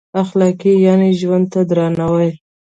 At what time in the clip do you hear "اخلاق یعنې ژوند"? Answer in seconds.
0.21-1.45